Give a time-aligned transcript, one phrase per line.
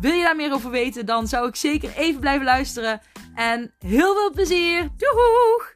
[0.00, 3.00] Wil je daar meer over weten, dan zou ik zeker even blijven luisteren.
[3.34, 4.90] En heel veel plezier!
[4.96, 5.72] Doeg!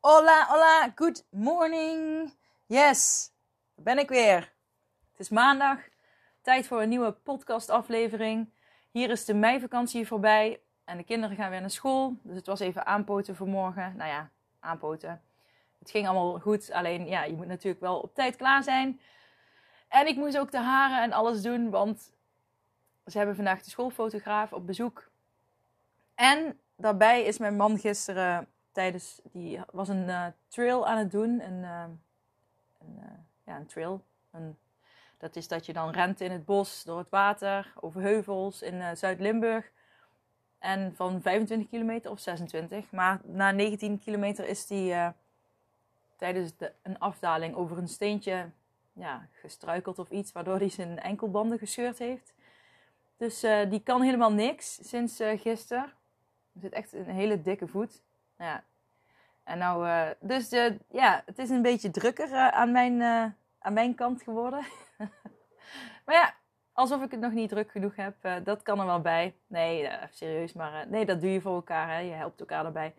[0.00, 2.32] Hola, hola, good morning.
[2.66, 3.30] Yes,
[3.74, 4.36] daar ben ik weer.
[5.10, 5.78] Het is maandag,
[6.42, 8.52] tijd voor een nieuwe podcastaflevering.
[8.90, 12.16] Hier is de meivakantie voorbij en de kinderen gaan weer naar school.
[12.22, 13.94] Dus het was even aanpoten voor morgen.
[13.96, 14.30] Nou ja,
[14.60, 15.22] aanpoten.
[15.78, 19.00] Het ging allemaal goed, alleen ja, je moet natuurlijk wel op tijd klaar zijn.
[19.90, 22.12] En ik moest ook de haren en alles doen, want
[23.06, 25.10] ze hebben vandaag de schoolfotograaf op bezoek.
[26.14, 31.40] En daarbij is mijn man gisteren tijdens, die was een uh, trail aan het doen.
[31.40, 31.84] Een, uh,
[32.78, 33.04] een, uh,
[33.44, 34.04] ja, een trail.
[34.30, 34.58] Een,
[35.18, 38.96] dat is dat je dan rent in het bos, door het water, over heuvels in
[38.96, 39.70] Zuid-Limburg.
[40.58, 42.90] En van 25 kilometer of 26.
[42.90, 44.94] Maar na 19 kilometer is die
[46.16, 48.50] tijdens de, een afdaling over een steentje
[49.00, 52.34] ja, gestruikeld of iets, waardoor hij zijn enkelbanden gescheurd heeft.
[53.16, 55.84] Dus uh, die kan helemaal niks sinds uh, gisteren.
[56.54, 58.02] Er zit echt een hele dikke voet.
[58.38, 58.64] Ja.
[59.44, 60.48] En nou, uh, dus
[60.90, 63.02] ja, het is een beetje drukker aan, mijn,
[63.58, 64.64] aan mijn kant geworden.
[66.04, 66.34] maar ja,
[66.72, 69.34] alsof ik het nog niet druk genoeg heb, dat kan er wel bij.
[69.46, 71.88] Nee, serieus, maar nee, dat doe je voor elkaar.
[71.88, 71.98] Hè?
[71.98, 72.94] Je helpt elkaar erbij.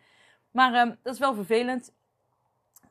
[0.51, 1.93] Maar ehm, dat is wel vervelend.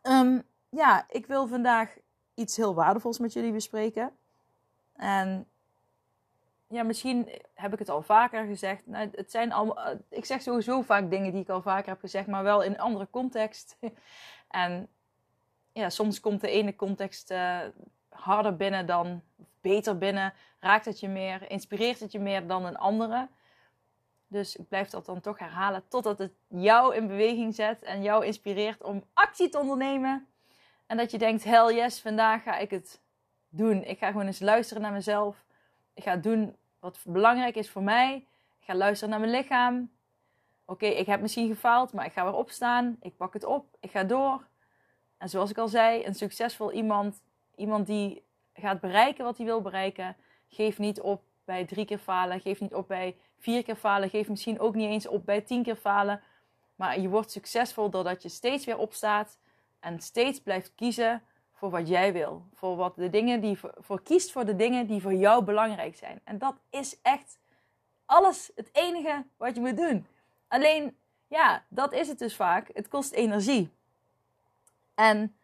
[0.03, 1.97] Um, ja, ik wil vandaag
[2.41, 4.13] iets heel waardevols met jullie bespreken.
[4.97, 5.47] En
[6.67, 8.87] ja, misschien heb ik het al vaker gezegd.
[8.87, 12.01] Nou, het zijn allemaal, eh, ik zeg sowieso vaak dingen die ik al vaker heb
[12.01, 13.79] gezegd, maar wel in een andere context.
[14.49, 14.89] en
[15.73, 17.61] ja, soms komt de ene context uh,
[18.09, 19.23] harder binnen dan
[19.61, 20.33] beter binnen.
[20.61, 23.29] Raakt het je meer, inspireert het je meer dan een andere.
[24.27, 28.27] Dus ik blijf dat dan toch herhalen totdat het jou in beweging zet en jou
[28.27, 30.27] inspireert om actie te ondernemen.
[30.91, 33.01] En dat je denkt, hell yes, vandaag ga ik het
[33.49, 33.85] doen.
[33.85, 35.45] Ik ga gewoon eens luisteren naar mezelf.
[35.95, 38.17] Ik ga doen wat belangrijk is voor mij.
[38.61, 39.91] Ik ga luisteren naar mijn lichaam.
[40.65, 42.97] Oké, ik heb misschien gefaald, maar ik ga weer opstaan.
[43.01, 43.77] Ik pak het op.
[43.81, 44.47] Ik ga door.
[45.19, 47.23] En zoals ik al zei, een succesvol iemand,
[47.55, 50.17] iemand die gaat bereiken wat hij wil bereiken,
[50.49, 52.41] geeft niet op bij drie keer falen.
[52.41, 54.11] Geeft niet op bij vier keer falen.
[54.11, 56.23] Geeft misschien ook niet eens op bij tien keer falen.
[56.77, 59.39] Maar je wordt succesvol doordat je steeds weer opstaat
[59.81, 62.47] en steeds blijft kiezen voor wat jij wil.
[62.55, 66.21] Voor, wat de dingen die, voor, kiest voor de dingen die voor jou belangrijk zijn.
[66.25, 67.39] En dat is echt
[68.07, 70.07] alles het enige wat je moet doen.
[70.49, 70.97] Alleen,
[71.27, 72.71] ja, dat is het dus vaak.
[72.73, 73.71] Het kost energie.
[74.95, 75.37] En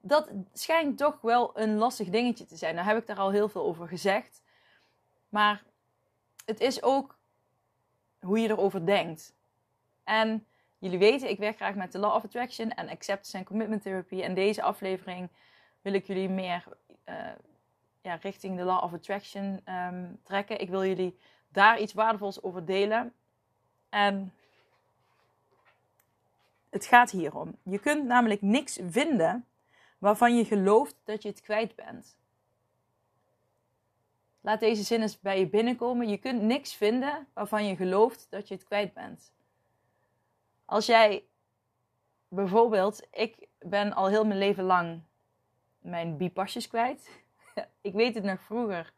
[0.00, 2.74] dat schijnt toch wel een lastig dingetje te zijn.
[2.74, 4.42] Nou heb ik daar al heel veel over gezegd.
[5.28, 5.62] Maar
[6.44, 7.18] het is ook
[8.20, 9.34] hoe je erover denkt.
[10.04, 10.46] En
[10.80, 14.22] jullie weten, ik werk graag met de Law of Attraction en Acceptance and Commitment Therapy.
[14.22, 15.28] En deze aflevering
[15.82, 16.64] wil ik jullie meer
[17.08, 17.14] uh,
[18.02, 20.60] ja, richting de Law of Attraction um, trekken.
[20.60, 21.18] Ik wil jullie
[21.48, 23.12] daar iets waardevols over delen.
[23.88, 24.32] En
[26.70, 27.56] het gaat hierom.
[27.62, 29.46] Je kunt namelijk niks vinden
[29.98, 32.18] waarvan je gelooft dat je het kwijt bent.
[34.40, 36.08] Laat deze zin eens bij je binnenkomen.
[36.08, 39.32] Je kunt niks vinden waarvan je gelooft dat je het kwijt bent.
[40.70, 41.24] Als jij
[42.28, 45.00] bijvoorbeeld, ik ben al heel mijn leven lang
[45.78, 47.10] mijn bipasjes kwijt.
[47.80, 48.92] ik weet het nog vroeger.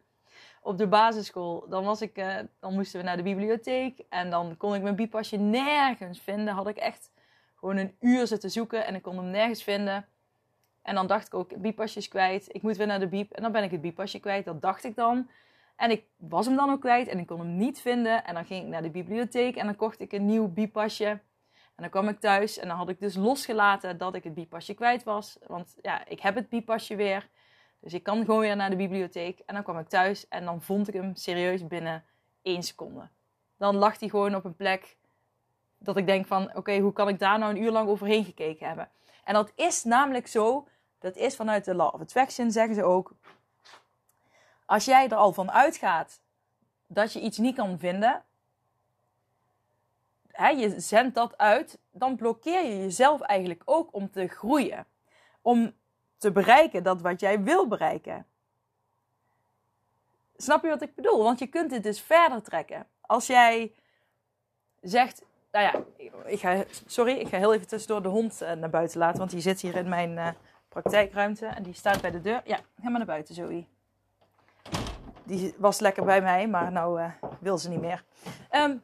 [0.62, 4.00] Op de basisschool, dan, was ik, uh, dan moesten we naar de bibliotheek.
[4.08, 6.54] En dan kon ik mijn bipasje nergens vinden.
[6.54, 7.10] Had ik echt
[7.54, 10.06] gewoon een uur zitten zoeken en ik kon hem nergens vinden.
[10.82, 12.54] En dan dacht ik ook, bipasje is kwijt.
[12.54, 13.32] Ik moet weer naar de biep.
[13.32, 14.44] En dan ben ik het bipasje kwijt.
[14.44, 15.28] Dat dacht ik dan.
[15.76, 18.24] En ik was hem dan ook kwijt en ik kon hem niet vinden.
[18.24, 21.20] En dan ging ik naar de bibliotheek en dan kocht ik een nieuw bipasje.
[21.74, 24.74] En dan kwam ik thuis en dan had ik dus losgelaten dat ik het bipasje
[24.74, 25.38] kwijt was.
[25.46, 27.28] Want ja, ik heb het bipasje weer.
[27.80, 29.38] Dus ik kan gewoon weer naar de bibliotheek.
[29.46, 32.04] En dan kwam ik thuis en dan vond ik hem serieus binnen
[32.42, 33.08] één seconde.
[33.56, 34.96] Dan lag hij gewoon op een plek
[35.78, 36.56] dat ik denk van...
[36.56, 38.90] Oké, hoe kan ik daar nou een uur lang overheen gekeken hebben?
[39.24, 40.66] En dat is namelijk zo...
[40.98, 43.12] Dat is vanuit de Law of Attraction, zeggen ze ook.
[44.66, 46.20] Als jij er al van uitgaat
[46.86, 48.24] dat je iets niet kan vinden,
[50.50, 54.86] je zendt dat uit, dan blokkeer je jezelf eigenlijk ook om te groeien.
[55.42, 55.74] Om
[56.18, 58.26] te bereiken dat wat jij wil bereiken.
[60.36, 61.22] Snap je wat ik bedoel?
[61.22, 62.86] Want je kunt dit dus verder trekken.
[63.00, 63.72] als jij
[64.80, 65.22] zegt,
[65.52, 65.84] nou ja,
[66.24, 69.30] ik ga, sorry, ik ga heel even tussendoor de hond eh, naar buiten laten, want
[69.30, 70.28] die zit hier in mijn uh,
[70.68, 72.42] praktijkruimte en die staat bij de deur.
[72.44, 73.64] Ja, ga maar naar buiten, Zoe.
[75.24, 78.04] Die was lekker bij mij, maar nou uh, wil ze niet meer.
[78.50, 78.82] Um,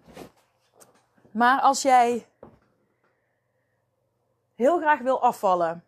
[1.31, 2.27] maar als jij
[4.55, 5.83] heel graag wil afvallen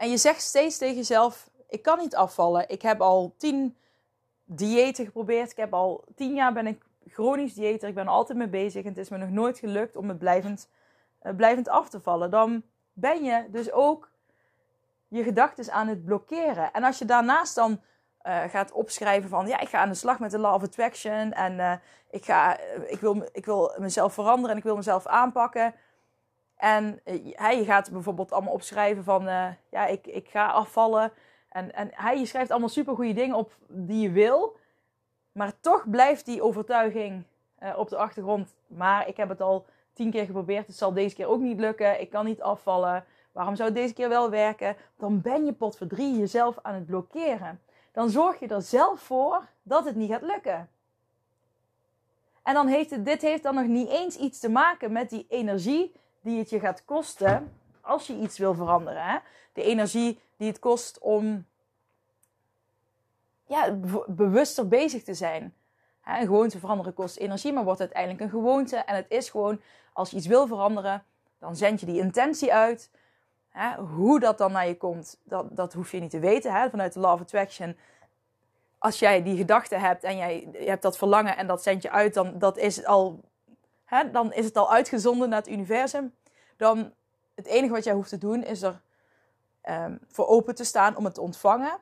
[0.00, 2.68] en je zegt steeds tegen jezelf: Ik kan niet afvallen.
[2.68, 3.76] Ik heb al tien
[4.44, 5.50] diëten geprobeerd.
[5.50, 7.82] Ik heb al tien jaar ben ik chronisch dieet.
[7.82, 8.82] Ik ben er altijd mee bezig.
[8.82, 10.68] En het is me nog nooit gelukt om het blijvend,
[11.22, 12.30] uh, blijvend af te vallen.
[12.30, 14.10] Dan ben je dus ook
[15.08, 16.72] je gedachten aan het blokkeren.
[16.72, 17.80] En als je daarnaast dan
[18.26, 19.46] uh, gaat opschrijven van...
[19.46, 21.32] Ja, ik ga aan de slag met de Law of Attraction.
[21.32, 21.72] En uh,
[22.10, 25.74] ik, ga, ik, wil, ik wil mezelf veranderen en ik wil mezelf aanpakken.
[26.56, 27.00] En
[27.30, 29.24] hij gaat bijvoorbeeld allemaal opschrijven van...
[29.70, 31.12] ja, ik, ik ga afvallen.
[31.48, 34.58] En, en hij je schrijft allemaal supergoeie dingen op die je wil...
[35.32, 37.24] Maar toch blijft die overtuiging
[37.76, 38.54] op de achtergrond.
[38.66, 40.66] Maar ik heb het al tien keer geprobeerd.
[40.66, 42.00] Het zal deze keer ook niet lukken.
[42.00, 43.04] Ik kan niet afvallen.
[43.32, 44.76] Waarom zou het deze keer wel werken?
[44.96, 47.60] Dan ben je pot voor drie jezelf aan het blokkeren.
[47.92, 50.68] Dan zorg je er zelf voor dat het niet gaat lukken.
[52.42, 55.92] En dan heeft dit heeft dan nog niet eens iets te maken met die energie
[56.20, 59.04] die het je gaat kosten als je iets wil veranderen.
[59.04, 59.18] Hè?
[59.52, 61.46] De energie die het kost om
[63.46, 65.54] ja, bewuster bezig te zijn.
[66.04, 68.76] Een gewoonte veranderen kost energie, maar wordt uiteindelijk een gewoonte.
[68.76, 69.60] En het is gewoon,
[69.92, 71.04] als je iets wil veranderen,
[71.38, 72.90] dan zend je die intentie uit.
[73.76, 76.70] Hoe dat dan naar je komt, dat, dat hoef je niet te weten.
[76.70, 77.76] Vanuit de Law of Attraction,
[78.78, 81.90] als jij die gedachte hebt en jij je hebt dat verlangen en dat zend je
[81.90, 83.20] uit, dan, dat is al,
[84.12, 86.14] dan is het al uitgezonden naar het universum.
[86.56, 86.92] Dan
[87.34, 88.80] het enige wat jij hoeft te doen, is er
[89.68, 91.80] um, voor open te staan om het te ontvangen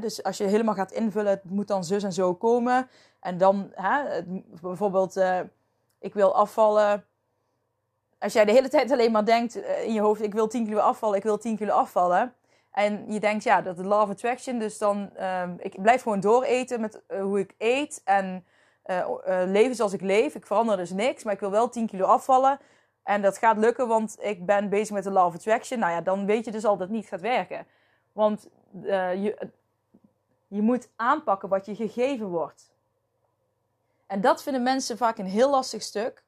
[0.00, 2.88] dus als je helemaal gaat invullen, het moet dan zus en zo komen.
[3.20, 4.22] En dan hè,
[4.60, 5.40] bijvoorbeeld, uh,
[5.98, 7.04] ik wil afvallen.
[8.26, 10.64] Als jij de hele tijd alleen maar denkt uh, in je hoofd, ik wil 10
[10.64, 12.34] kilo afvallen, ik wil 10 kilo afvallen.
[12.70, 14.58] En je denkt, ja, dat is law of attraction.
[14.58, 18.00] Dus dan, uh, ik blijf gewoon dooreten met uh, hoe ik eet.
[18.04, 18.44] En
[19.46, 20.34] leven zoals ik leef.
[20.34, 22.58] Ik verander dus niks, maar ik wil wel 10 kilo afvallen.
[23.02, 25.78] En dat gaat lukken, want ik ben bezig met de law of attraction.
[25.78, 27.66] Nou ja, dan weet je dus al dat het niet gaat werken.
[28.12, 28.48] Want
[28.82, 29.50] je,
[30.48, 32.70] je moet aanpakken wat je gegeven wordt.
[34.06, 36.24] En dat vinden mensen vaak een heel lastig stuk.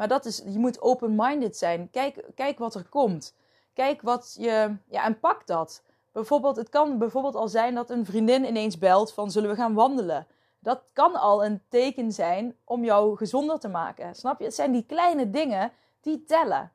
[0.00, 1.90] Maar dat is, je moet open-minded zijn.
[1.90, 3.34] Kijk, kijk wat er komt.
[3.72, 4.76] Kijk wat je.
[4.86, 5.82] Ja, en pak dat.
[6.12, 9.74] Bijvoorbeeld, het kan bijvoorbeeld al zijn dat een vriendin ineens belt van zullen we gaan
[9.74, 10.26] wandelen.
[10.58, 14.14] Dat kan al een teken zijn om jou gezonder te maken.
[14.14, 14.44] Snap je?
[14.44, 16.72] Het zijn die kleine dingen die tellen.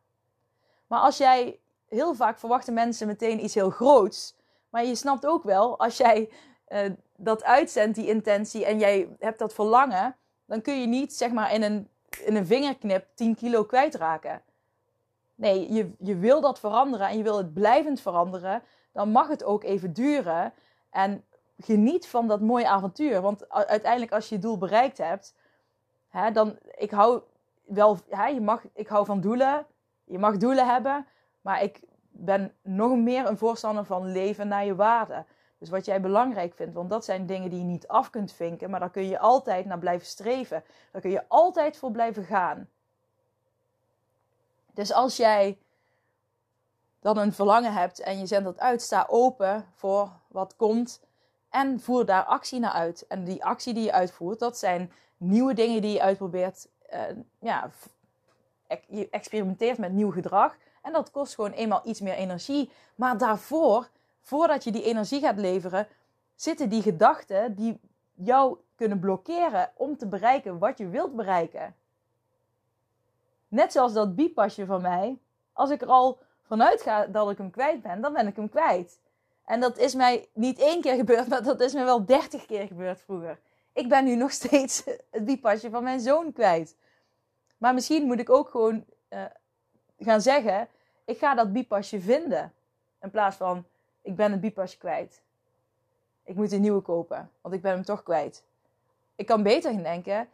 [0.87, 4.35] Maar als jij heel vaak verwachten mensen meteen iets heel groots.
[4.69, 6.29] Maar je snapt ook wel, als jij
[6.69, 6.79] uh,
[7.15, 11.53] dat uitzendt, die intentie, en jij hebt dat verlangen, dan kun je niet zeg maar
[11.53, 11.89] in een,
[12.19, 14.41] in een vingerknip 10 kilo kwijtraken.
[15.35, 19.43] Nee, je, je wil dat veranderen en je wil het blijvend veranderen, dan mag het
[19.43, 20.53] ook even duren.
[20.89, 21.23] En
[21.57, 23.21] geniet van dat mooie avontuur.
[23.21, 25.35] Want uiteindelijk, als je je doel bereikt hebt,
[26.09, 27.21] hè, dan ik hou
[27.63, 29.65] wel, hè, je mag, ik hou van doelen.
[30.03, 31.05] Je mag doelen hebben,
[31.41, 31.79] maar ik
[32.11, 35.25] ben nog meer een voorstander van leven naar je waarde.
[35.57, 38.69] Dus wat jij belangrijk vindt, want dat zijn dingen die je niet af kunt vinken,
[38.69, 40.63] maar daar kun je altijd naar blijven streven.
[40.91, 42.69] Daar kun je altijd voor blijven gaan.
[44.73, 45.57] Dus als jij
[46.99, 51.01] dan een verlangen hebt en je zendt dat uit, sta open voor wat komt
[51.49, 53.07] en voer daar actie naar uit.
[53.07, 56.67] En die actie die je uitvoert, dat zijn nieuwe dingen die je uitprobeert.
[56.93, 57.01] Uh,
[57.39, 57.69] ja,
[58.87, 62.69] je experimenteert met nieuw gedrag en dat kost gewoon eenmaal iets meer energie.
[62.95, 63.89] Maar daarvoor
[64.25, 65.87] voordat je die energie gaat leveren,
[66.35, 67.79] zitten die gedachten die
[68.13, 71.75] jou kunnen blokkeren om te bereiken wat je wilt bereiken.
[73.47, 75.17] Net zoals dat bipasje van mij.
[75.53, 78.49] Als ik er al vanuit ga dat ik hem kwijt ben, dan ben ik hem
[78.49, 78.99] kwijt.
[79.45, 82.67] En dat is mij niet één keer gebeurd, maar dat is mij wel dertig keer
[82.67, 83.39] gebeurd vroeger.
[83.73, 86.75] Ik ben nu nog steeds het bipasje van mijn zoon kwijt.
[87.57, 89.25] Maar misschien moet ik ook gewoon uh,
[89.99, 90.67] gaan zeggen:
[91.05, 92.53] ik ga dat bipasje vinden.
[93.01, 93.65] In plaats van
[94.05, 95.21] ik ben een bipasje kwijt.
[96.23, 98.43] Ik moet een nieuwe kopen, want ik ben hem toch kwijt.
[99.15, 100.29] Ik kan beter gaan denken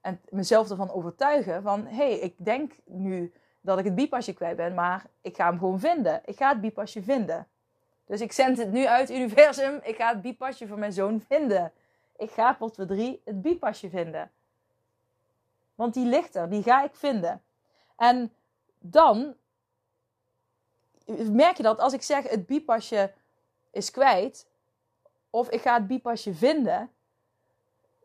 [0.00, 1.86] en mezelf ervan overtuigen van...
[1.86, 5.58] hé, hey, ik denk nu dat ik het bipasje kwijt ben, maar ik ga hem
[5.58, 6.20] gewoon vinden.
[6.24, 7.46] Ik ga het bipasje vinden.
[8.06, 9.80] Dus ik zend het nu uit het universum.
[9.82, 11.72] Ik ga het bipasje van mijn zoon vinden.
[12.16, 14.30] Ik ga pot 3 het bipasje vinden.
[15.74, 17.42] Want die ligt er, die ga ik vinden.
[17.96, 18.32] En
[18.78, 19.34] dan
[21.30, 23.12] merk je dat als ik zeg het bipasje
[23.70, 24.46] is kwijt,
[25.30, 26.90] of ik ga het bipasje vinden,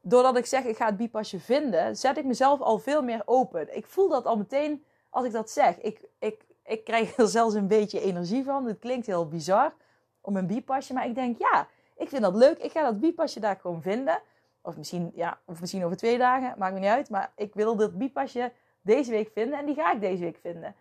[0.01, 3.75] doordat ik zeg ik ga het bipasje vinden, zet ik mezelf al veel meer open.
[3.75, 5.77] Ik voel dat al meteen als ik dat zeg.
[5.77, 8.65] Ik, ik, ik krijg er zelfs een beetje energie van.
[8.65, 9.73] Het klinkt heel bizar
[10.21, 12.57] om een bipasje, maar ik denk ja, ik vind dat leuk.
[12.57, 14.21] Ik ga dat bipasje daar gewoon vinden.
[14.61, 17.09] Of misschien, ja, of misschien over twee dagen, maakt me niet uit.
[17.09, 18.51] Maar ik wil dat bipasje
[18.81, 20.75] deze week vinden en die ga ik deze week vinden.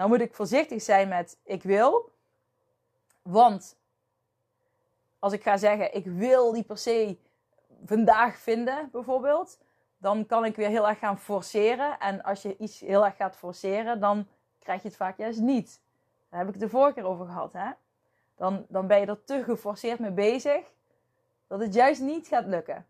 [0.00, 2.12] Nou moet ik voorzichtig zijn met ik wil.
[3.22, 3.76] Want
[5.18, 7.18] als ik ga zeggen ik wil die per se
[7.84, 9.58] vandaag vinden, bijvoorbeeld,
[9.98, 11.98] dan kan ik weer heel erg gaan forceren.
[11.98, 14.28] En als je iets heel erg gaat forceren, dan
[14.58, 15.80] krijg je het vaak juist niet.
[16.28, 17.52] Daar heb ik het de vorige keer over gehad.
[17.52, 17.70] Hè?
[18.36, 20.72] Dan, dan ben je er te geforceerd mee bezig
[21.46, 22.86] dat het juist niet gaat lukken.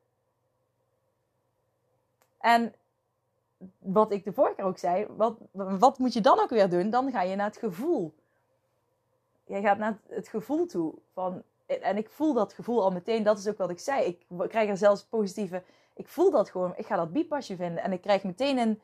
[2.38, 2.74] En
[3.78, 6.90] wat ik de vorige keer ook zei, wat, wat moet je dan ook weer doen?
[6.90, 8.14] Dan ga je naar het gevoel.
[9.44, 10.94] Je gaat naar het gevoel toe.
[11.12, 14.04] Van, en ik voel dat gevoel al meteen, dat is ook wat ik zei.
[14.04, 15.62] Ik krijg er zelfs positieve.
[15.94, 16.72] Ik voel dat gewoon.
[16.76, 17.82] Ik ga dat bipasje vinden.
[17.82, 18.80] En ik krijg meteen een,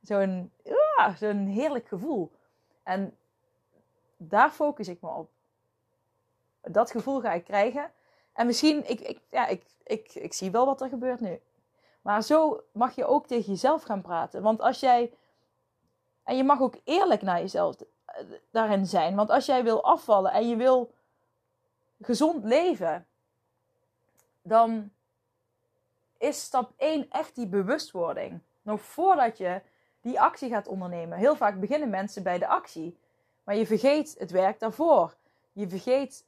[0.00, 2.30] zo'n, ja, zo'n heerlijk gevoel.
[2.82, 3.16] En
[4.16, 5.30] daar focus ik me op.
[6.60, 7.90] Dat gevoel ga ik krijgen.
[8.32, 11.40] En misschien, ik, ik, ja, ik, ik, ik zie wel wat er gebeurt nu.
[12.00, 14.42] Maar zo mag je ook tegen jezelf gaan praten.
[14.42, 15.12] Want als jij.
[16.22, 17.76] En je mag ook eerlijk naar jezelf
[18.50, 19.14] daarin zijn.
[19.14, 20.92] Want als jij wil afvallen en je wil
[22.00, 23.06] gezond leven,
[24.42, 24.90] dan
[26.18, 28.40] is stap 1 echt die bewustwording.
[28.62, 29.62] Nog voordat je
[30.00, 31.18] die actie gaat ondernemen.
[31.18, 32.98] Heel vaak beginnen mensen bij de actie,
[33.44, 35.16] maar je vergeet het werk daarvoor.
[35.52, 36.24] Je vergeet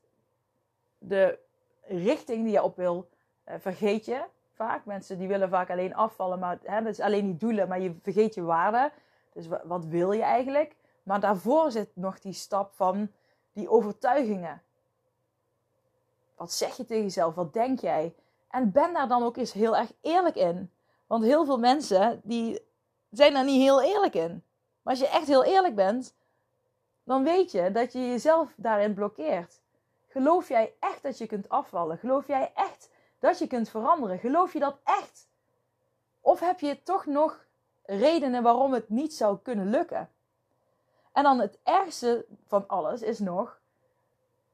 [0.98, 1.38] de
[1.82, 3.08] richting die je op wil,
[3.48, 4.84] uh, vergeet je vaak.
[4.84, 8.34] Mensen die willen vaak alleen afvallen, maar hè, is alleen die doelen, maar je vergeet
[8.34, 8.90] je waarde.
[9.32, 10.76] Dus wat wil je eigenlijk?
[11.02, 13.10] Maar daarvoor zit nog die stap van
[13.52, 14.62] die overtuigingen.
[16.36, 17.34] Wat zeg je tegen jezelf?
[17.34, 18.14] Wat denk jij?
[18.48, 20.70] En ben daar dan ook eens heel erg eerlijk in.
[21.06, 22.60] Want heel veel mensen die
[23.10, 24.42] zijn daar niet heel eerlijk in.
[24.82, 26.14] Maar als je echt heel eerlijk bent,
[27.04, 29.60] dan weet je dat je jezelf daarin blokkeert.
[30.08, 31.98] Geloof jij echt dat je kunt afvallen?
[31.98, 32.90] Geloof jij echt
[33.22, 34.18] dat je kunt veranderen?
[34.18, 35.28] Geloof je dat echt?
[36.20, 37.44] Of heb je toch nog
[37.82, 40.10] redenen waarom het niet zou kunnen lukken?
[41.12, 43.60] En dan het ergste van alles is nog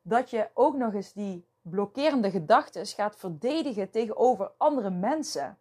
[0.02, 5.58] dat je ook nog eens die blokkerende gedachten gaat verdedigen tegenover andere mensen.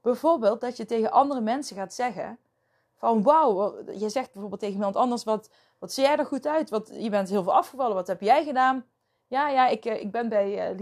[0.00, 2.38] Bijvoorbeeld dat je tegen andere mensen gaat zeggen
[2.96, 6.70] van wauw, je zegt bijvoorbeeld tegen iemand anders wat, wat zie jij er goed uit?
[6.70, 8.86] Wat, je bent heel veel afgevallen, wat heb jij gedaan?
[9.28, 10.76] Ja, ja, ik, eh, ik ben bij uh,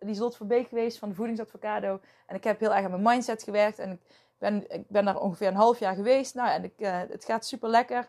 [0.00, 2.00] Lieslot, Verbeek geweest van de voedingsadvocado.
[2.26, 3.78] En ik heb heel erg aan mijn mindset gewerkt.
[3.78, 4.00] En ik
[4.38, 6.34] ben, ik ben daar ongeveer een half jaar geweest.
[6.34, 8.08] Nou, en ik, uh, het gaat super lekker.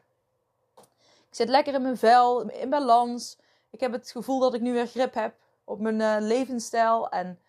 [1.29, 3.39] Ik zit lekker in mijn vel, in balans.
[3.69, 7.09] Ik heb het gevoel dat ik nu weer grip heb op mijn uh, levensstijl.
[7.09, 7.39] En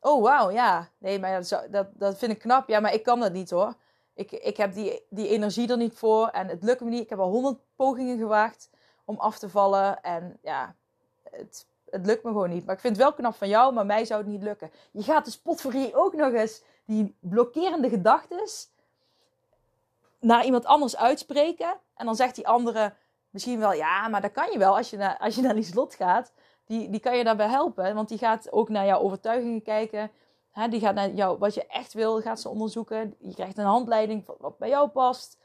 [0.00, 0.88] oh wauw, ja.
[0.98, 2.68] Nee, maar dat, dat, dat vind ik knap.
[2.68, 3.74] Ja, maar ik kan dat niet hoor.
[4.14, 6.28] Ik, ik heb die, die energie er niet voor.
[6.28, 7.02] En het lukt me niet.
[7.02, 8.70] Ik heb al honderd pogingen gewaagd
[9.04, 10.02] om af te vallen.
[10.02, 10.74] En ja,
[11.36, 12.66] het, het lukt me gewoon niet.
[12.66, 14.70] Maar ik vind het wel knap van jou, maar mij zou het niet lukken.
[14.90, 18.40] Je gaat de spotverrie ook nog eens die blokkerende gedachten
[20.20, 21.74] naar iemand anders uitspreken.
[21.94, 22.92] En dan zegt die andere
[23.30, 25.64] misschien wel, ja, maar dat kan je wel als je naar, als je naar die
[25.64, 26.32] slot gaat.
[26.64, 30.10] Die, die kan je daarbij helpen, want die gaat ook naar jouw overtuigingen kijken.
[30.70, 33.14] Die gaat naar jou, wat je echt wil, gaat ze onderzoeken.
[33.18, 35.38] Je krijgt een handleiding van wat bij jou past.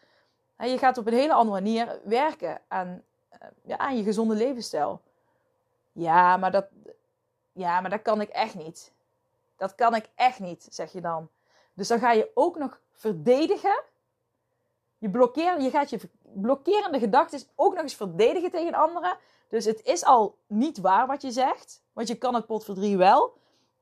[0.57, 5.01] Je gaat op een hele andere manier werken aan, eh, ja, aan je gezonde levensstijl.
[5.91, 6.67] Ja maar, dat,
[7.51, 8.93] ja, maar dat kan ik echt niet.
[9.55, 11.29] Dat kan ik echt niet, zeg je dan.
[11.73, 13.83] Dus dan ga je ook nog verdedigen.
[14.97, 19.17] Je, blokkeert, je gaat je blokkerende gedachten ook nog eens verdedigen tegen anderen.
[19.49, 21.81] Dus het is al niet waar wat je zegt.
[21.93, 23.37] Want je kan het pot voor drie wel.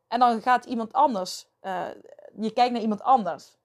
[0.08, 1.48] En dan gaat iemand anders.
[1.62, 1.88] Uh,
[2.40, 3.58] je kijkt naar iemand anders.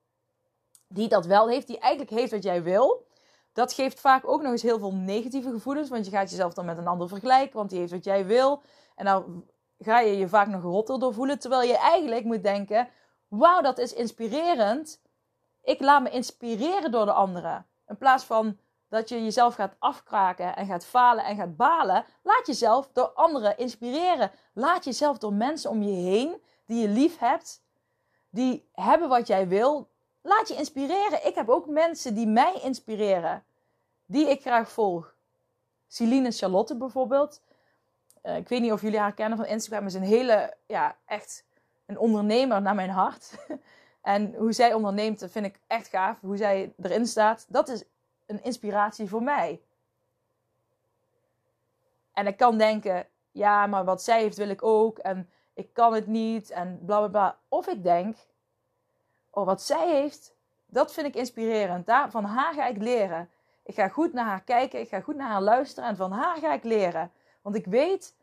[0.89, 1.67] Die dat wel heeft.
[1.67, 3.07] Die eigenlijk heeft wat jij wil.
[3.55, 5.89] Dat geeft vaak ook nog eens heel veel negatieve gevoelens.
[5.89, 7.57] Want je gaat jezelf dan met een ander vergelijken.
[7.57, 8.63] Want die heeft wat jij wil.
[8.97, 9.45] En dan
[9.79, 11.39] ga je je vaak nog rotter door voelen.
[11.39, 12.89] Terwijl je eigenlijk moet denken:
[13.29, 15.01] wauw, dat is inspirerend.
[15.63, 17.67] Ik laat me inspireren door de anderen.
[17.87, 18.59] In plaats van
[18.89, 22.05] dat je jezelf gaat afkraken en gaat falen en gaat balen.
[22.23, 24.31] Laat jezelf door anderen inspireren.
[24.53, 27.63] Laat jezelf door mensen om je heen die je lief hebt,
[28.31, 29.93] die hebben wat jij wil.
[30.27, 31.27] Laat je inspireren.
[31.27, 33.45] Ik heb ook mensen die mij inspireren,
[34.07, 35.15] die ik graag volg.
[35.89, 37.43] Celine Charlotte bijvoorbeeld.
[38.23, 39.87] Uh, ik weet niet of jullie haar kennen van Instagram.
[39.87, 41.45] Is een hele, ja, echt
[41.87, 43.35] een ondernemer naar mijn hart.
[44.03, 46.21] en hoe zij onderneemt, dat vind ik echt gaaf.
[46.21, 47.47] Hoe zij erin staat.
[47.49, 47.85] Dat is
[48.27, 49.61] een inspiratie voor mij.
[52.13, 54.99] En ik kan denken, ja, maar wat zij heeft wil ik ook.
[54.99, 57.39] En ik kan het niet en bla bla bla.
[57.49, 58.17] Of ik denk,
[59.35, 60.35] oh wat zij heeft,
[60.67, 61.87] dat vind ik inspirerend.
[61.87, 63.31] Daar, van haar ga ik leren.
[63.63, 66.37] Ik ga goed naar haar kijken, ik ga goed naar haar luisteren en van haar
[66.37, 67.13] ga ik leren.
[67.43, 68.15] Want ik weet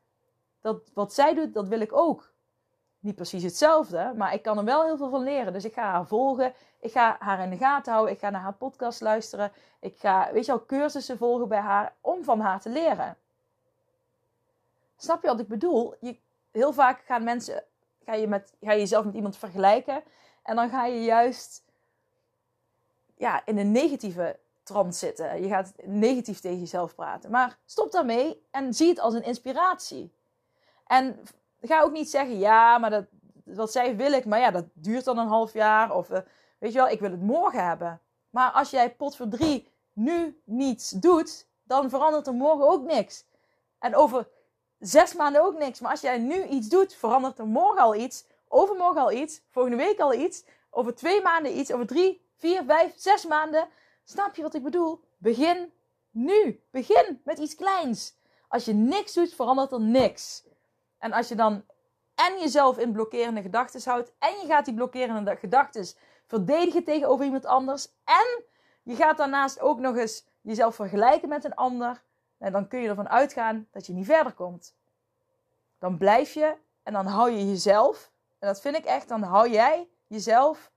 [0.62, 2.30] dat wat zij doet, dat wil ik ook.
[3.00, 5.54] Niet precies hetzelfde, maar ik kan er wel heel veel van leren.
[5.54, 8.42] Dus ik ga haar volgen, ik ga haar in de gaten houden, ik ga naar
[8.42, 9.52] haar podcast luisteren.
[9.80, 13.18] Ik ga, weet je al, cursussen volgen bij haar om van haar te leren.
[14.98, 15.96] Snap je wat ik bedoel?
[16.00, 16.18] Je,
[16.52, 17.64] heel vaak gaan mensen,
[18.06, 20.04] ga je, met, ga je jezelf met iemand vergelijken
[20.44, 21.64] en dan ga je juist
[23.18, 25.42] ja, in een negatieve trant zitten.
[25.42, 27.32] Je gaat negatief tegen jezelf praten.
[27.32, 30.14] Maar stop daarmee en zie het als een inspiratie.
[30.88, 31.20] En
[31.62, 33.06] ga ook niet zeggen, ja, maar dat,
[33.44, 35.96] wat zij wil ik, maar ja, dat duurt dan een half jaar.
[35.96, 36.18] Of uh,
[36.58, 38.02] weet je wel, ik wil het morgen hebben.
[38.30, 43.26] Maar als jij pot voor drie nu niets doet, dan verandert er morgen ook niks.
[43.80, 44.28] En over
[44.80, 45.80] zes maanden ook niks.
[45.80, 48.26] Maar als jij nu iets doet, verandert er morgen al iets.
[48.52, 49.42] Overmorgen al iets.
[49.50, 50.46] Volgende week al iets.
[50.70, 51.72] Over twee maanden iets.
[51.72, 53.68] Over drie, vier, vijf, zes maanden.
[54.04, 55.04] Snap je wat ik bedoel?
[55.18, 55.74] Begin
[56.12, 56.64] nu.
[56.72, 58.20] Begin met iets kleins.
[58.48, 60.44] Als je niks doet, verandert er niks.
[60.98, 61.64] En als je dan
[62.16, 64.12] en jezelf in blokkerende gedachten houdt.
[64.20, 65.86] En je gaat die blokkerende gedachten
[66.28, 67.88] verdedigen tegenover iemand anders.
[68.04, 68.44] En
[68.84, 72.04] je gaat daarnaast ook nog eens jezelf vergelijken met een ander.
[72.38, 74.76] En dan kun je ervan uitgaan dat je niet verder komt.
[75.80, 78.11] Dan blijf je en dan hou je jezelf.
[78.42, 79.08] En dat vind ik echt.
[79.08, 80.72] Dan hou jij jezelf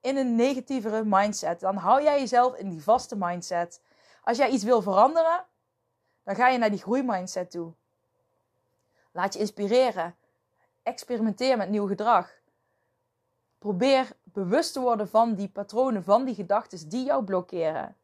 [0.00, 1.60] in een negatievere mindset.
[1.60, 3.82] Dan hou jij jezelf in die vaste mindset.
[4.22, 5.46] Als jij iets wil veranderen,
[6.22, 7.72] dan ga je naar die groeimindset toe.
[9.12, 10.16] Laat je inspireren.
[10.82, 12.32] Experimenteer met nieuw gedrag.
[13.58, 17.96] Probeer bewust te worden van die patronen, van die gedachten die jou blokkeren.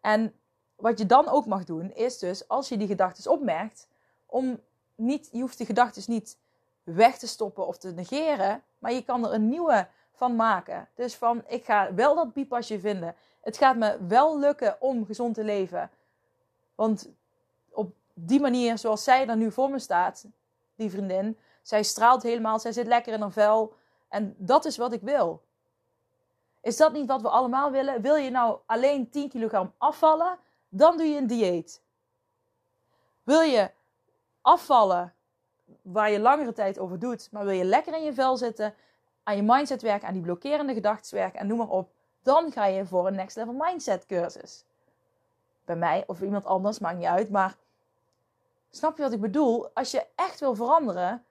[0.00, 0.40] En
[0.74, 3.88] wat je dan ook mag doen, is dus als je die gedachten opmerkt,
[4.26, 4.60] om
[4.94, 6.38] niet, je hoeft de gedachten niet
[6.84, 10.88] weg te stoppen of te negeren, maar je kan er een nieuwe van maken.
[10.94, 13.16] Dus van, ik ga wel dat piepasje vinden.
[13.40, 15.90] Het gaat me wel lukken om gezond te leven.
[16.74, 17.10] Want
[17.70, 20.24] op die manier, zoals zij er nu voor me staat,
[20.74, 23.74] die vriendin, zij straalt helemaal, zij zit lekker in haar vel.
[24.08, 25.42] En dat is wat ik wil.
[26.60, 28.00] Is dat niet wat we allemaal willen?
[28.02, 30.38] Wil je nou alleen 10 kilogram afvallen?
[30.68, 31.82] Dan doe je een dieet.
[33.22, 33.70] Wil je
[34.40, 35.14] afvallen
[35.84, 38.74] waar je langere tijd over doet, maar wil je lekker in je vel zitten,
[39.22, 41.92] aan je mindset werken, aan die blokkerende gedachten werken en noem maar op,
[42.22, 44.64] dan ga je voor een next level mindset cursus.
[45.64, 47.56] Bij mij of iemand anders, maakt niet uit, maar
[48.70, 49.70] snap je wat ik bedoel?
[49.74, 51.24] Als je echt wil veranderen,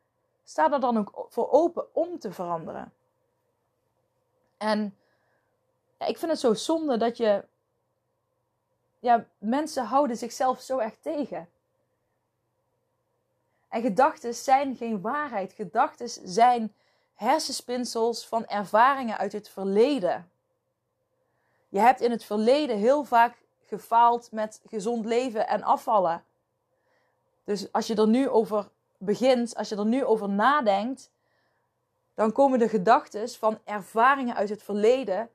[0.44, 2.94] sta er dan ook voor open om te veranderen.
[4.58, 4.98] En
[5.98, 7.46] ik vind het zo zonde dat je.
[9.00, 11.50] Ja, mensen houden zichzelf zo erg tegen.
[13.74, 15.54] En gedachten zijn geen waarheid.
[15.54, 16.74] Gedachten zijn
[17.14, 20.32] hersenspinsels van ervaringen uit het verleden.
[21.70, 26.24] Je hebt in het verleden heel vaak gefaald met gezond leven en afvallen.
[27.44, 31.12] Dus als je er nu over begint, als je er nu over nadenkt,
[32.14, 35.30] dan komen de gedachten van ervaringen uit het verleden,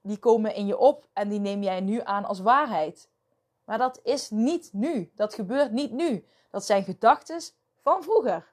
[0.00, 3.08] die komen in je op en die neem jij nu aan als waarheid.
[3.64, 5.10] Maar dat is niet nu.
[5.14, 6.24] Dat gebeurt niet nu.
[6.50, 7.40] Dat zijn gedachten
[7.88, 8.46] van vroeger.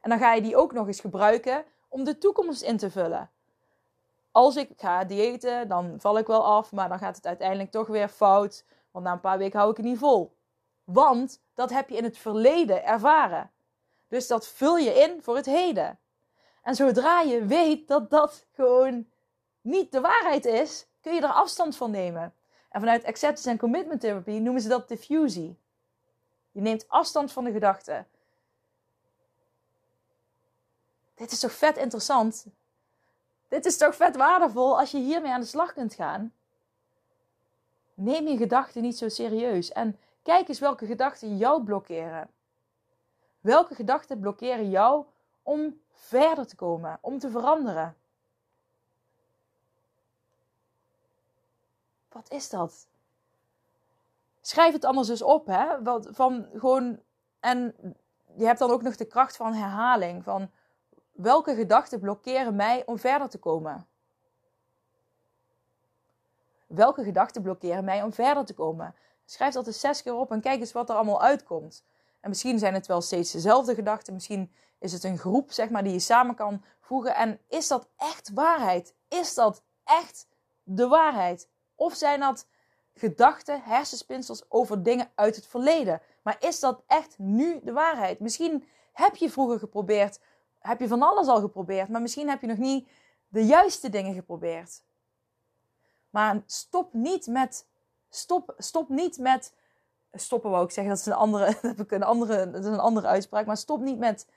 [0.00, 3.30] En dan ga je die ook nog eens gebruiken om de toekomst in te vullen.
[4.30, 7.86] Als ik ga diëten, dan val ik wel af, maar dan gaat het uiteindelijk toch
[7.86, 8.64] weer fout.
[8.90, 10.36] Want na een paar weken hou ik het niet vol.
[10.84, 13.50] Want dat heb je in het verleden ervaren.
[14.08, 15.98] Dus dat vul je in voor het heden.
[16.62, 19.06] En zodra je weet dat dat gewoon
[19.60, 22.34] niet de waarheid is, kun je er afstand van nemen.
[22.70, 25.58] En vanuit acceptance en commitment therapy noemen ze dat diffusie.
[26.56, 28.04] Je neemt afstand van de gedachte.
[31.14, 32.46] Dit is toch vet interessant?
[33.48, 36.34] Dit is toch vet waardevol als je hiermee aan de slag kunt gaan?
[37.94, 42.30] Neem je gedachten niet zo serieus en kijk eens welke gedachten jou blokkeren.
[43.40, 45.04] Welke gedachten blokkeren jou
[45.42, 47.96] om verder te komen, om te veranderen?
[52.08, 52.86] Wat is dat?
[54.46, 55.66] Schrijf het anders eens op, hè?
[56.00, 57.00] Van gewoon,
[57.40, 57.74] en
[58.36, 60.24] je hebt dan ook nog de kracht van herhaling.
[60.24, 60.50] Van
[61.12, 63.86] welke gedachten blokkeren mij om verder te komen?
[66.66, 68.94] Welke gedachten blokkeren mij om verder te komen?
[69.24, 71.84] Schrijf dat eens zes keer op en kijk eens wat er allemaal uitkomt.
[72.20, 74.14] En misschien zijn het wel steeds dezelfde gedachten.
[74.14, 77.14] Misschien is het een groep, zeg maar, die je samen kan voegen.
[77.14, 78.94] En is dat echt waarheid?
[79.08, 80.28] Is dat echt
[80.62, 81.48] de waarheid?
[81.74, 82.46] Of zijn dat
[82.96, 86.00] gedachten, hersenspinsels over dingen uit het verleden?
[86.22, 88.20] Maar is dat echt nu de waarheid?
[88.20, 90.20] Misschien heb je vroeger geprobeerd,
[90.58, 92.88] heb je van alles al geprobeerd, maar misschien heb je nog niet
[93.28, 94.82] de juiste dingen geprobeerd.
[96.10, 97.66] Maar stop niet met,
[98.08, 99.54] stop, stop niet met,
[100.12, 101.56] stoppen wou ik zeggen, dat is een andere,
[101.88, 104.28] een andere, dat is een andere uitspraak, maar stop niet met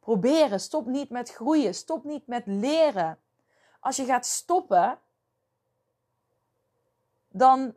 [0.00, 3.18] proberen, stop niet met groeien, stop niet met leren.
[3.80, 4.98] Als je gaat stoppen,
[7.36, 7.74] dan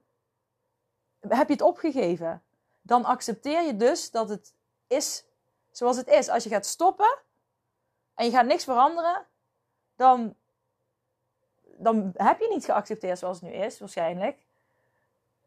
[1.20, 2.44] heb je het opgegeven.
[2.82, 4.54] Dan accepteer je dus dat het
[4.88, 5.26] is
[5.72, 6.30] zoals het is.
[6.30, 7.18] Als je gaat stoppen
[8.14, 9.26] en je gaat niks veranderen,
[9.96, 10.36] dan,
[11.78, 14.38] dan heb je niet geaccepteerd zoals het nu is, waarschijnlijk.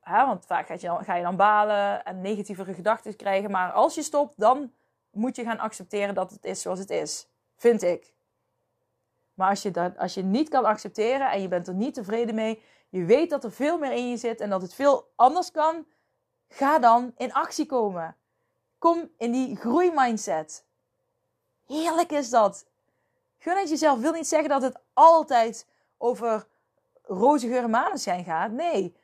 [0.05, 3.51] Want vaak ga je, dan, ga je dan balen en negatievere gedachten krijgen.
[3.51, 4.73] Maar als je stopt, dan
[5.11, 7.29] moet je gaan accepteren dat het is zoals het is.
[7.57, 8.13] Vind ik.
[9.35, 12.35] Maar als je, dat, als je niet kan accepteren en je bent er niet tevreden
[12.35, 12.63] mee,
[12.93, 15.87] je weet dat er veel meer in je zit en dat het veel anders kan,
[16.49, 18.17] ga dan in actie komen.
[18.79, 20.65] Kom in die groeimindset.
[21.67, 22.67] Heerlijk is dat.
[23.39, 23.99] Gun het jezelf.
[23.99, 25.67] Wil niet zeggen dat het altijd
[25.99, 26.47] over
[27.03, 28.51] roze geur en maneschijn gaat.
[28.51, 28.97] Nee.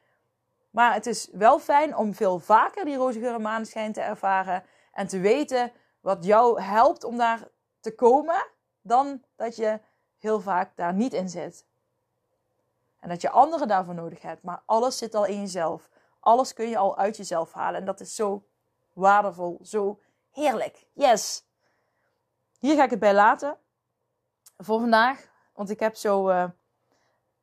[0.71, 4.65] Maar het is wel fijn om veel vaker die roze geur en te ervaren.
[4.93, 7.49] En te weten wat jou helpt om daar
[7.81, 8.47] te komen.
[8.83, 9.81] Dan dat je
[10.19, 11.68] heel vaak daar niet in zit.
[12.99, 14.43] En dat je anderen daarvoor nodig hebt.
[14.43, 15.89] Maar alles zit al in jezelf.
[16.21, 17.81] Alles kun je al uit jezelf halen.
[17.81, 18.47] En dat is zo
[18.93, 19.59] waardevol.
[19.63, 20.87] Zo heerlijk.
[20.93, 21.45] Yes.
[22.59, 23.57] Hier ga ik het bij laten.
[24.57, 25.29] Voor vandaag.
[25.53, 26.45] Want ik heb zo uh,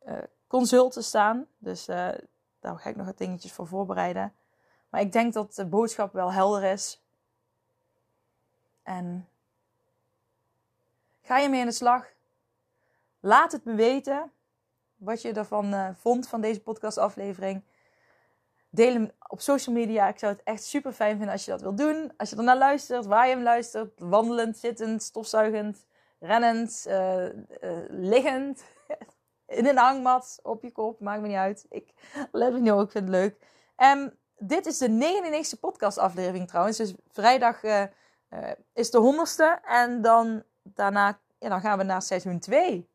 [0.05, 1.47] uh, consulten staan.
[1.57, 2.09] Dus uh,
[2.59, 4.35] daar ga ik nog wat dingetjes voor voorbereiden.
[4.89, 7.03] Maar ik denk dat de boodschap wel helder is.
[8.83, 9.29] En
[11.21, 12.07] ga je mee aan de slag?
[13.19, 14.31] Laat het me weten
[15.05, 17.63] wat je ervan uh, vond van deze podcastaflevering.
[18.69, 20.07] Deel hem op social media.
[20.07, 22.13] Ik zou het echt super fijn vinden als je dat wilt doen.
[22.17, 23.99] Als je ernaar luistert, waar je hem luistert.
[23.99, 25.85] Wandelend, zittend, stofzuigend,
[26.19, 27.31] rennend, uh, uh,
[27.89, 28.63] liggend.
[29.47, 31.65] In een hangmat, op je kop, maakt me niet uit.
[31.69, 31.93] Ik
[32.31, 33.37] let me niet op, ik vind het leuk.
[33.77, 36.77] Um, dit is de 99ste podcastaflevering trouwens.
[36.77, 37.63] Dus vrijdag
[38.73, 39.59] is de honderdste.
[39.63, 42.89] En dan daarna ja, dan gaan we naar seizoen 2.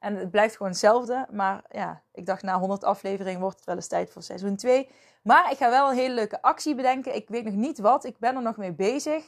[0.00, 1.26] En het blijft gewoon hetzelfde.
[1.30, 4.90] Maar ja, ik dacht na 100 afleveringen wordt het wel eens tijd voor seizoen 2.
[5.22, 7.14] Maar ik ga wel een hele leuke actie bedenken.
[7.14, 8.04] Ik weet nog niet wat.
[8.04, 9.24] Ik ben er nog mee bezig.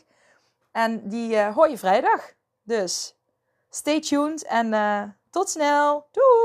[0.72, 2.32] En die uh, hoor je vrijdag.
[2.62, 3.16] Dus
[3.70, 6.08] stay tuned en uh, tot snel.
[6.10, 6.41] Doeg!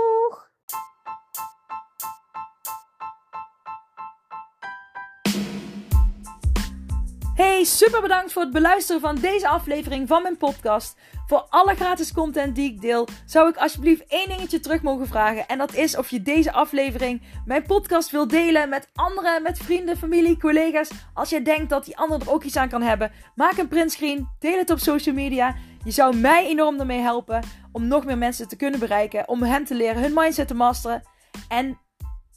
[7.57, 10.97] Hey, super bedankt voor het beluisteren van deze aflevering van mijn podcast.
[11.27, 15.47] Voor alle gratis content die ik deel, zou ik alsjeblieft één dingetje terug mogen vragen.
[15.47, 19.97] En dat is of je deze aflevering, mijn podcast, wil delen met anderen, met vrienden,
[19.97, 20.89] familie, collega's.
[21.13, 24.29] Als je denkt dat die ander er ook iets aan kan hebben, maak een printscreen,
[24.39, 25.55] deel het op social media.
[25.83, 29.65] Je zou mij enorm ermee helpen om nog meer mensen te kunnen bereiken, om hen
[29.65, 31.03] te leren hun mindset te masteren
[31.47, 31.79] en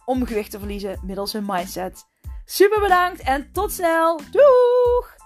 [0.04, 2.09] om gewicht te verliezen middels hun mindset.
[2.52, 4.20] Super bedankt en tot snel.
[4.30, 5.19] Doeg!